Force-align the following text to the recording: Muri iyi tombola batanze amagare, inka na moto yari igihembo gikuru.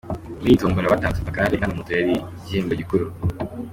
Muri 0.39 0.49
iyi 0.51 0.59
tombola 0.61 0.93
batanze 0.93 1.17
amagare, 1.19 1.53
inka 1.55 1.67
na 1.67 1.77
moto 1.77 1.91
yari 1.95 2.13
igihembo 2.37 2.73
gikuru. 2.81 3.05